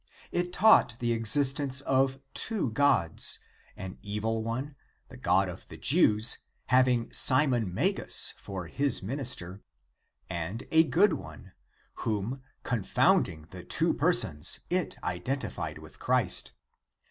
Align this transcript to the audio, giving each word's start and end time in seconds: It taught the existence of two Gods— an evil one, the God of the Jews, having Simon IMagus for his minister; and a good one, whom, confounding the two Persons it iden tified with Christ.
It 0.31 0.51
taught 0.51 0.97
the 0.97 1.13
existence 1.13 1.79
of 1.81 2.17
two 2.33 2.71
Gods— 2.71 3.37
an 3.77 3.99
evil 4.01 4.41
one, 4.41 4.75
the 5.09 5.17
God 5.17 5.47
of 5.47 5.67
the 5.67 5.77
Jews, 5.77 6.39
having 6.69 7.13
Simon 7.13 7.71
IMagus 7.71 8.33
for 8.33 8.65
his 8.65 9.03
minister; 9.03 9.61
and 10.27 10.63
a 10.71 10.85
good 10.85 11.13
one, 11.13 11.51
whom, 12.01 12.41
confounding 12.63 13.45
the 13.51 13.63
two 13.63 13.93
Persons 13.93 14.61
it 14.71 14.95
iden 15.03 15.37
tified 15.37 15.77
with 15.77 15.99
Christ. 15.99 16.53